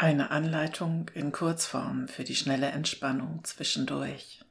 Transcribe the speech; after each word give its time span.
Eine 0.00 0.30
Anleitung 0.30 1.10
in 1.14 1.32
Kurzform 1.32 2.06
für 2.06 2.22
die 2.22 2.36
schnelle 2.36 2.68
Entspannung 2.68 3.42
zwischendurch. 3.42 4.44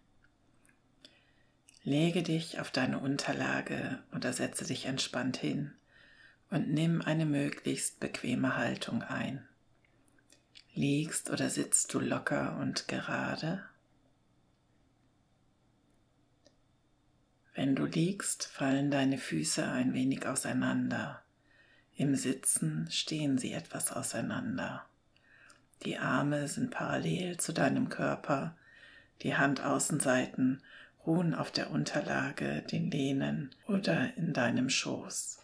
Lege 1.83 2.21
dich 2.21 2.59
auf 2.59 2.69
deine 2.69 2.99
Unterlage 2.99 4.03
oder 4.13 4.33
setze 4.33 4.65
dich 4.65 4.87
entspannt 4.87 5.37
hin 5.37 5.73
und 6.49 6.67
nimm 6.73 7.01
eine 7.01 7.25
möglichst 7.25 8.01
bequeme 8.01 8.57
Haltung 8.57 9.03
ein. 9.03 9.47
Liegst 10.73 11.29
oder 11.29 11.49
sitzt 11.49 11.93
du 11.93 12.01
locker 12.01 12.57
und 12.57 12.89
gerade? 12.89 13.63
Wenn 17.55 17.73
du 17.73 17.85
liegst, 17.85 18.43
fallen 18.43 18.91
deine 18.91 19.17
Füße 19.17 19.65
ein 19.65 19.93
wenig 19.93 20.27
auseinander. 20.27 21.23
Im 21.95 22.17
Sitzen 22.17 22.91
stehen 22.91 23.37
sie 23.37 23.53
etwas 23.53 23.93
auseinander. 23.93 24.85
Die 25.83 25.97
Arme 25.97 26.47
sind 26.47 26.71
parallel 26.71 27.37
zu 27.37 27.53
deinem 27.53 27.89
Körper, 27.89 28.55
die 29.21 29.35
Handaußenseiten 29.35 30.61
ruhen 31.05 31.33
auf 31.33 31.51
der 31.51 31.71
Unterlage, 31.71 32.61
den 32.63 32.91
Lehnen 32.91 33.55
oder 33.67 34.15
in 34.17 34.33
deinem 34.33 34.69
Schoß. 34.69 35.39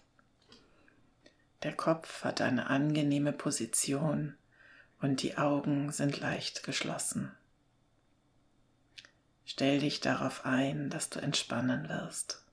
Der 1.63 1.73
Kopf 1.73 2.23
hat 2.23 2.41
eine 2.41 2.67
angenehme 2.67 3.31
Position 3.31 4.35
und 5.01 5.21
die 5.21 5.37
Augen 5.37 5.91
sind 5.91 6.19
leicht 6.19 6.63
geschlossen. 6.63 7.31
Stell 9.45 9.79
dich 9.79 10.01
darauf 10.01 10.45
ein, 10.45 10.89
dass 10.89 11.09
du 11.09 11.19
entspannen 11.19 11.87
wirst. 11.87 12.43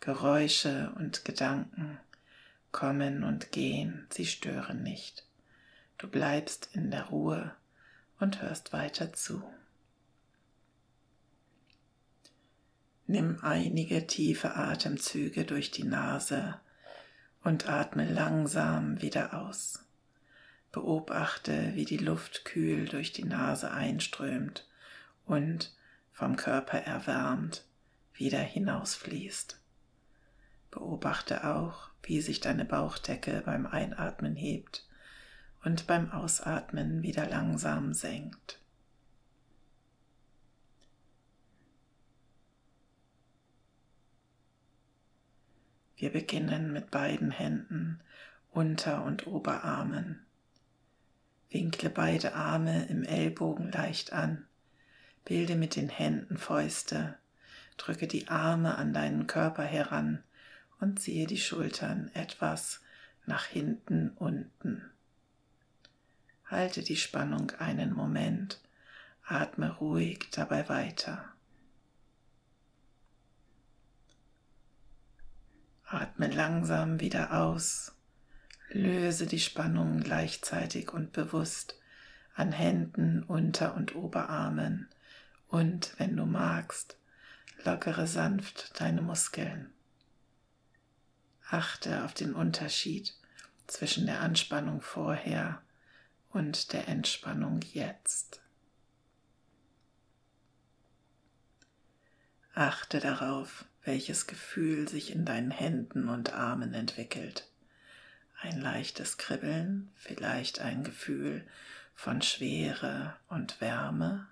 Geräusche 0.00 0.92
und 0.96 1.24
Gedanken 1.24 1.98
kommen 2.72 3.22
und 3.22 3.52
gehen, 3.52 4.06
sie 4.10 4.26
stören 4.26 4.82
nicht. 4.82 5.24
Du 6.00 6.08
bleibst 6.08 6.70
in 6.72 6.90
der 6.90 7.08
Ruhe 7.08 7.54
und 8.20 8.40
hörst 8.40 8.72
weiter 8.72 9.12
zu. 9.12 9.42
Nimm 13.06 13.38
einige 13.42 14.06
tiefe 14.06 14.54
Atemzüge 14.54 15.44
durch 15.44 15.70
die 15.70 15.84
Nase 15.84 16.58
und 17.44 17.68
atme 17.68 18.10
langsam 18.10 19.02
wieder 19.02 19.42
aus. 19.42 19.84
Beobachte, 20.72 21.74
wie 21.74 21.84
die 21.84 21.98
Luft 21.98 22.46
kühl 22.46 22.88
durch 22.88 23.12
die 23.12 23.24
Nase 23.24 23.70
einströmt 23.70 24.66
und 25.26 25.76
vom 26.12 26.36
Körper 26.36 26.78
erwärmt 26.78 27.66
wieder 28.14 28.40
hinausfließt. 28.40 29.60
Beobachte 30.70 31.44
auch, 31.44 31.90
wie 32.02 32.22
sich 32.22 32.40
deine 32.40 32.64
Bauchdecke 32.64 33.42
beim 33.44 33.66
Einatmen 33.66 34.34
hebt 34.34 34.86
und 35.64 35.86
beim 35.86 36.10
Ausatmen 36.10 37.02
wieder 37.02 37.26
langsam 37.26 37.92
senkt. 37.92 38.60
Wir 45.96 46.10
beginnen 46.10 46.72
mit 46.72 46.90
beiden 46.90 47.30
Händen, 47.30 48.00
Unter- 48.50 49.04
und 49.04 49.26
Oberarmen. 49.26 50.24
Winkle 51.50 51.90
beide 51.90 52.34
Arme 52.34 52.86
im 52.86 53.02
Ellbogen 53.02 53.70
leicht 53.70 54.12
an. 54.14 54.46
Bilde 55.26 55.56
mit 55.56 55.76
den 55.76 55.90
Händen 55.90 56.38
Fäuste. 56.38 57.18
Drücke 57.76 58.06
die 58.06 58.28
Arme 58.28 58.76
an 58.76 58.94
deinen 58.94 59.26
Körper 59.26 59.64
heran 59.64 60.22
und 60.80 61.00
ziehe 61.00 61.26
die 61.26 61.38
Schultern 61.38 62.10
etwas 62.14 62.80
nach 63.26 63.44
hinten 63.44 64.10
unten. 64.16 64.90
Halte 66.50 66.82
die 66.82 66.96
Spannung 66.96 67.52
einen 67.60 67.92
Moment, 67.94 68.58
atme 69.24 69.70
ruhig 69.76 70.30
dabei 70.32 70.68
weiter. 70.68 71.24
Atme 75.84 76.26
langsam 76.26 76.98
wieder 76.98 77.34
aus, 77.40 77.94
löse 78.68 79.26
die 79.26 79.38
Spannung 79.38 80.00
gleichzeitig 80.00 80.92
und 80.92 81.12
bewusst 81.12 81.78
an 82.34 82.50
Händen, 82.50 83.22
Unter- 83.22 83.76
und 83.76 83.94
Oberarmen 83.94 84.88
und, 85.46 85.94
wenn 85.98 86.16
du 86.16 86.26
magst, 86.26 86.96
lockere 87.64 88.08
sanft 88.08 88.80
deine 88.80 89.02
Muskeln. 89.02 89.72
Achte 91.48 92.04
auf 92.04 92.12
den 92.12 92.34
Unterschied 92.34 93.14
zwischen 93.68 94.06
der 94.06 94.20
Anspannung 94.20 94.80
vorher 94.80 95.62
und 96.30 96.72
der 96.72 96.88
Entspannung 96.88 97.60
jetzt. 97.72 98.40
Achte 102.54 103.00
darauf, 103.00 103.64
welches 103.84 104.26
Gefühl 104.26 104.88
sich 104.88 105.12
in 105.12 105.24
deinen 105.24 105.50
Händen 105.50 106.08
und 106.08 106.32
Armen 106.32 106.74
entwickelt. 106.74 107.48
Ein 108.40 108.60
leichtes 108.60 109.18
Kribbeln, 109.18 109.90
vielleicht 109.94 110.60
ein 110.60 110.82
Gefühl 110.84 111.46
von 111.94 112.22
Schwere 112.22 113.16
und 113.28 113.60
Wärme. 113.60 114.26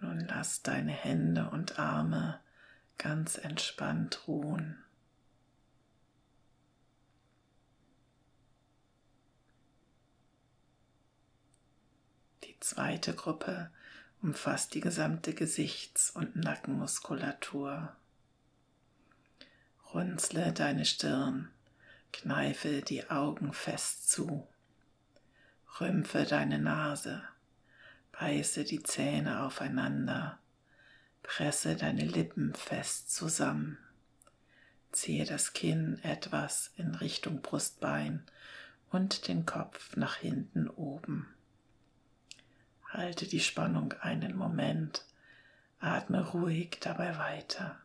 Nun 0.00 0.26
lass 0.28 0.62
deine 0.62 0.92
Hände 0.92 1.48
und 1.50 1.78
Arme 1.78 2.40
ganz 2.98 3.38
entspannt 3.38 4.26
ruhen. 4.28 4.84
Zweite 12.64 13.14
Gruppe 13.14 13.70
umfasst 14.22 14.72
die 14.72 14.80
gesamte 14.80 15.34
Gesichts- 15.34 16.10
und 16.10 16.34
Nackenmuskulatur. 16.34 17.94
Runzle 19.92 20.52
deine 20.52 20.86
Stirn, 20.86 21.50
kneife 22.12 22.80
die 22.80 23.10
Augen 23.10 23.52
fest 23.52 24.10
zu, 24.10 24.48
rümpfe 25.78 26.24
deine 26.24 26.58
Nase, 26.58 27.22
beiße 28.12 28.64
die 28.64 28.82
Zähne 28.82 29.42
aufeinander, 29.42 30.38
presse 31.22 31.76
deine 31.76 32.06
Lippen 32.06 32.54
fest 32.54 33.14
zusammen, 33.14 33.76
ziehe 34.90 35.26
das 35.26 35.52
Kinn 35.52 35.98
etwas 36.02 36.72
in 36.76 36.94
Richtung 36.94 37.42
Brustbein 37.42 38.24
und 38.90 39.28
den 39.28 39.44
Kopf 39.44 39.96
nach 39.96 40.16
hinten 40.16 40.68
oben. 40.70 41.33
Halte 42.94 43.26
die 43.26 43.40
Spannung 43.40 43.92
einen 44.02 44.36
Moment, 44.36 45.04
atme 45.80 46.30
ruhig 46.30 46.78
dabei 46.80 47.18
weiter. 47.18 47.76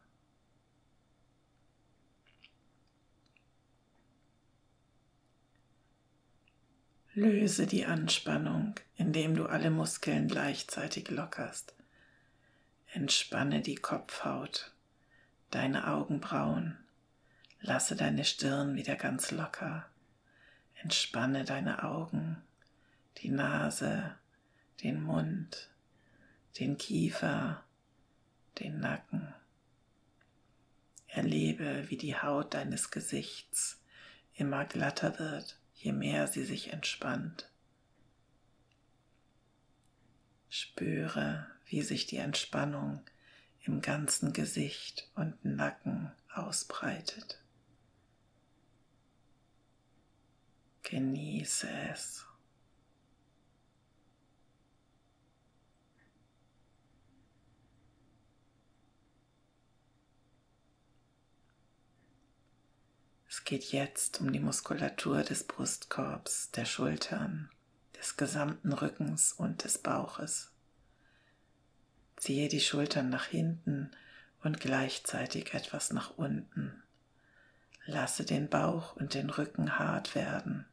Löse 7.16 7.66
die 7.66 7.88
Anspannung, 7.88 8.76
indem 8.98 9.34
du 9.34 9.48
alle 9.48 9.72
Muskeln 9.72 10.28
gleichzeitig 10.28 11.10
lockerst. 11.10 11.74
Entspanne 12.94 13.62
die 13.62 13.78
Kopfhaut, 13.78 14.72
deine 15.50 15.88
Augenbrauen, 15.88 16.78
lasse 17.62 17.96
deine 17.96 18.26
Stirn 18.26 18.76
wieder 18.76 18.96
ganz 18.96 19.32
locker. 19.32 19.90
Entspanne 20.76 21.46
deine 21.46 21.84
Augen, 21.84 22.44
die 23.18 23.30
Nase, 23.30 24.16
den 24.84 25.04
Mund, 25.04 25.70
den 26.60 26.78
Kiefer, 26.78 27.64
den 28.60 28.80
Nacken. 28.80 29.34
Erlebe, 31.08 31.90
wie 31.90 31.98
die 31.98 32.16
Haut 32.16 32.54
deines 32.54 32.92
Gesichts 32.92 33.82
immer 34.36 34.66
glatter 34.66 35.20
wird, 35.20 35.60
je 35.76 35.92
mehr 35.92 36.28
sie 36.28 36.46
sich 36.46 36.72
entspannt. 36.72 37.50
Spüre, 40.50 41.48
wie 41.66 41.82
sich 41.82 42.06
die 42.06 42.18
Entspannung 42.18 43.02
im 43.64 43.82
ganzen 43.82 44.34
Gesicht 44.34 45.10
und 45.16 45.44
Nacken 45.44 46.12
ausbreitet. 46.34 47.42
Genieße 50.84 51.70
es. 51.92 52.29
Es 63.40 63.46
geht 63.46 63.72
jetzt 63.72 64.20
um 64.20 64.34
die 64.34 64.42
Muskulatur 64.42 65.24
des 65.24 65.46
Brustkorbs, 65.46 66.52
der 66.52 66.66
Schultern, 66.66 67.50
des 67.98 68.18
gesamten 68.18 68.74
Rückens 68.74 69.32
und 69.32 69.64
des 69.64 69.78
Bauches. 69.78 70.52
Ziehe 72.18 72.50
die 72.50 72.60
Schultern 72.60 73.10
nach 73.10 73.26
hinten 73.26 73.92
und 74.44 74.60
gleichzeitig 74.60 75.54
etwas 75.54 75.94
nach 75.94 76.18
unten. 76.18 76.84
Lasse 77.86 78.26
den 78.26 78.50
Bauch 78.50 78.98
und 78.98 79.14
den 79.14 79.30
Rücken 79.30 79.80
hart 79.80 80.16
werden. 80.16 80.66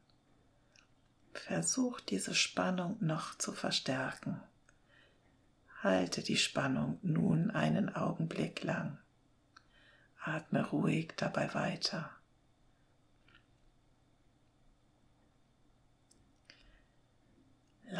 Versuch 1.33 2.01
diese 2.01 2.35
Spannung 2.35 2.97
noch 2.99 3.37
zu 3.37 3.53
verstärken. 3.53 4.41
Halte 5.81 6.21
die 6.21 6.37
Spannung 6.37 6.99
nun 7.01 7.49
einen 7.49 7.95
Augenblick 7.95 8.61
lang. 8.61 8.99
Atme 10.21 10.67
ruhig 10.67 11.13
dabei 11.15 11.53
weiter. 11.53 12.11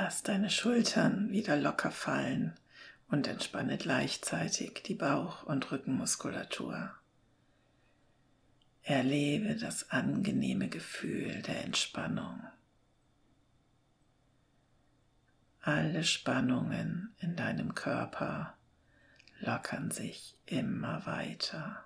Lass 0.07 0.23
deine 0.23 0.49
Schultern 0.49 1.33
wieder 1.33 1.57
locker 1.57 1.91
fallen 1.91 2.53
und 3.09 3.27
entspanne 3.27 3.77
gleichzeitig 3.77 4.81
die 4.83 4.93
Bauch- 4.93 5.43
und 5.43 5.69
Rückenmuskulatur. 5.69 6.93
Erlebe 8.83 9.57
das 9.57 9.91
angenehme 9.91 10.69
Gefühl 10.69 11.41
der 11.41 11.65
Entspannung. 11.65 12.41
Alle 15.59 16.05
Spannungen 16.05 17.13
in 17.19 17.35
deinem 17.35 17.75
Körper 17.75 18.55
lockern 19.41 19.91
sich 19.91 20.37
immer 20.45 21.05
weiter. 21.05 21.83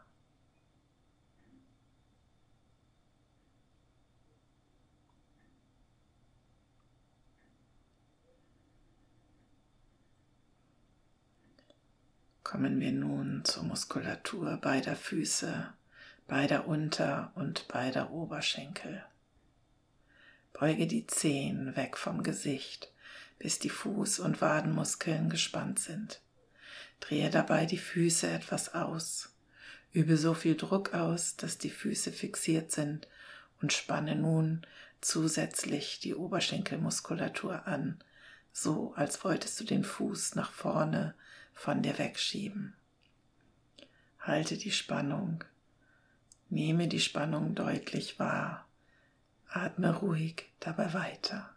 Kommen 12.51 12.81
wir 12.81 12.91
nun 12.91 13.45
zur 13.45 13.63
Muskulatur 13.63 14.57
beider 14.57 14.97
Füße 14.97 15.71
beider 16.27 16.67
Unter- 16.67 17.31
und 17.35 17.65
beider 17.69 18.11
Oberschenkel. 18.11 19.05
Beuge 20.51 20.85
die 20.85 21.07
Zehen 21.07 21.77
weg 21.77 21.97
vom 21.97 22.23
Gesicht, 22.23 22.91
bis 23.39 23.59
die 23.59 23.71
Fuß- 23.71 24.19
und 24.19 24.41
Wadenmuskeln 24.41 25.29
gespannt 25.29 25.79
sind. 25.79 26.19
Drehe 26.99 27.29
dabei 27.29 27.65
die 27.65 27.77
Füße 27.77 28.29
etwas 28.29 28.73
aus. 28.75 29.33
Übe 29.93 30.17
so 30.17 30.33
viel 30.33 30.57
Druck 30.57 30.93
aus, 30.93 31.37
dass 31.37 31.57
die 31.57 31.69
Füße 31.69 32.11
fixiert 32.11 32.69
sind 32.69 33.07
und 33.61 33.71
spanne 33.71 34.17
nun 34.17 34.67
zusätzlich 34.99 36.01
die 36.01 36.15
Oberschenkelmuskulatur 36.15 37.65
an, 37.65 38.03
so 38.51 38.93
als 38.97 39.23
wolltest 39.23 39.57
du 39.61 39.63
den 39.63 39.85
Fuß 39.85 40.35
nach 40.35 40.51
vorne 40.51 41.15
von 41.53 41.81
dir 41.81 41.97
wegschieben. 41.97 42.73
Halte 44.19 44.57
die 44.57 44.71
Spannung 44.71 45.43
Nehme 46.51 46.89
die 46.89 46.99
Spannung 46.99 47.55
deutlich 47.55 48.19
wahr. 48.19 48.67
Atme 49.47 49.95
ruhig 49.95 50.49
dabei 50.59 50.93
weiter. 50.93 51.49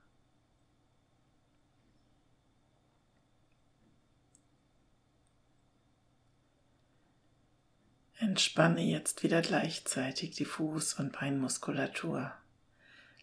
Entspanne 8.20 8.82
jetzt 8.82 9.24
wieder 9.24 9.42
gleichzeitig 9.42 10.30
die 10.36 10.46
Fuß- 10.46 11.00
und 11.00 11.10
Beinmuskulatur. 11.10 12.32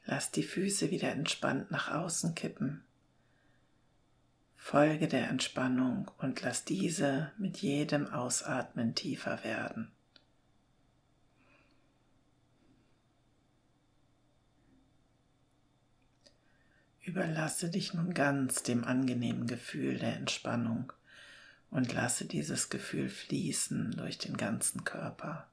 Lass 0.04 0.30
die 0.30 0.44
Füße 0.44 0.92
wieder 0.92 1.14
entspannt 1.14 1.72
nach 1.72 1.90
außen 1.90 2.36
kippen. 2.36 2.84
Folge 4.64 5.08
der 5.08 5.28
Entspannung 5.28 6.10
und 6.20 6.44
lass 6.44 6.64
diese 6.64 7.32
mit 7.40 7.58
jedem 7.58 8.08
Ausatmen 8.08 8.94
tiefer 8.94 9.44
werden. 9.44 9.92
Überlasse 17.02 17.70
dich 17.70 17.96
nun 17.96 18.14
ganz 18.14 18.62
dem 18.62 18.86
angenehmen 18.86 19.48
Gefühl 19.48 19.98
der 19.98 20.16
Entspannung 20.16 20.94
und 21.72 21.92
lasse 21.92 22.26
dieses 22.26 22.70
Gefühl 22.70 23.10
fließen 23.10 23.92
durch 23.98 24.20
den 24.20 24.38
ganzen 24.38 24.86
Körper, 24.86 25.50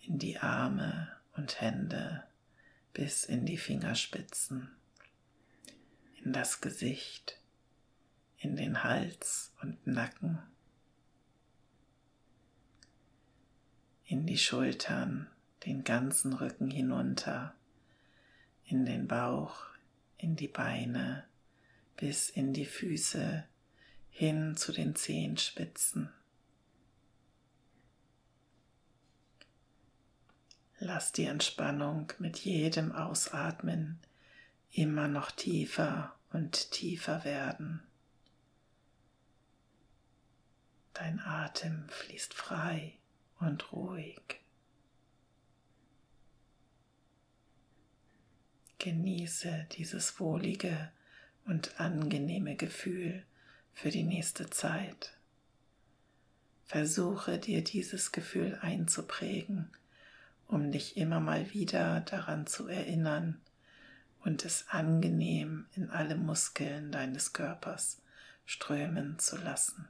in 0.00 0.18
die 0.18 0.38
Arme 0.38 1.12
und 1.36 1.60
Hände 1.60 2.24
bis 2.94 3.22
in 3.22 3.44
die 3.44 3.58
Fingerspitzen, 3.58 4.74
in 6.24 6.32
das 6.32 6.62
Gesicht, 6.62 7.38
in 8.38 8.56
den 8.56 8.84
Hals 8.84 9.52
und 9.62 9.86
Nacken, 9.86 10.38
in 14.04 14.26
die 14.26 14.38
Schultern, 14.38 15.28
den 15.64 15.84
ganzen 15.84 16.32
Rücken 16.32 16.70
hinunter, 16.70 17.54
in 18.64 18.84
den 18.84 19.08
Bauch, 19.08 19.64
in 20.18 20.36
die 20.36 20.48
Beine 20.48 21.24
bis 21.96 22.30
in 22.30 22.52
die 22.52 22.66
Füße 22.66 23.44
hin 24.10 24.56
zu 24.56 24.72
den 24.72 24.94
Zehenspitzen. 24.94 26.10
Lass 30.78 31.12
die 31.12 31.24
Entspannung 31.24 32.12
mit 32.18 32.38
jedem 32.38 32.92
Ausatmen 32.92 33.98
immer 34.72 35.08
noch 35.08 35.30
tiefer 35.30 36.14
und 36.32 36.70
tiefer 36.70 37.24
werden. 37.24 37.85
Dein 40.98 41.20
Atem 41.20 41.86
fließt 41.90 42.32
frei 42.32 42.94
und 43.38 43.70
ruhig. 43.70 44.40
Genieße 48.78 49.66
dieses 49.72 50.18
wohlige 50.18 50.90
und 51.44 51.78
angenehme 51.78 52.56
Gefühl 52.56 53.24
für 53.74 53.90
die 53.90 54.04
nächste 54.04 54.48
Zeit. 54.48 55.12
Versuche 56.64 57.38
dir 57.38 57.62
dieses 57.62 58.10
Gefühl 58.10 58.58
einzuprägen, 58.62 59.68
um 60.48 60.72
dich 60.72 60.96
immer 60.96 61.20
mal 61.20 61.52
wieder 61.52 62.00
daran 62.00 62.46
zu 62.46 62.68
erinnern 62.68 63.38
und 64.24 64.46
es 64.46 64.64
angenehm 64.68 65.66
in 65.74 65.90
alle 65.90 66.16
Muskeln 66.16 66.90
deines 66.90 67.34
Körpers 67.34 68.00
strömen 68.46 69.18
zu 69.18 69.36
lassen. 69.36 69.86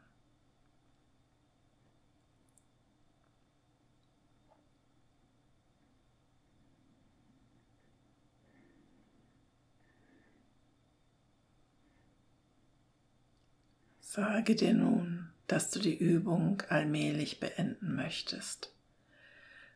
Sage 14.17 14.55
dir 14.55 14.73
nun, 14.73 15.29
dass 15.47 15.69
du 15.69 15.79
die 15.79 15.95
Übung 15.95 16.63
allmählich 16.71 17.39
beenden 17.39 17.97
möchtest. 17.97 18.73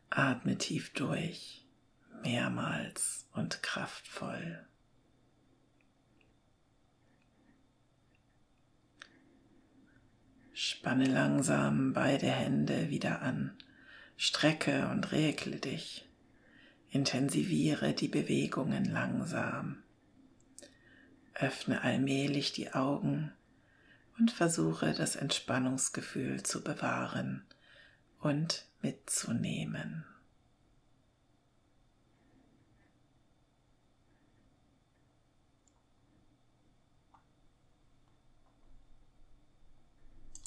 Atme 0.09 0.57
tief 0.57 0.91
durch, 0.93 1.63
mehrmals 2.23 3.27
und 3.33 3.61
kraftvoll. 3.61 4.65
Spanne 10.53 11.05
langsam 11.05 11.93
beide 11.93 12.31
Hände 12.31 12.89
wieder 12.89 13.21
an, 13.21 13.55
strecke 14.17 14.87
und 14.87 15.11
regle 15.11 15.57
dich, 15.57 16.09
intensiviere 16.89 17.93
die 17.93 18.07
Bewegungen 18.07 18.85
langsam, 18.85 19.83
öffne 21.35 21.83
allmählich 21.83 22.53
die 22.53 22.73
Augen 22.73 23.31
und 24.17 24.31
versuche 24.31 24.93
das 24.93 25.15
Entspannungsgefühl 25.15 26.43
zu 26.43 26.63
bewahren 26.63 27.43
und 28.19 28.65
mitzunehmen. 28.81 30.05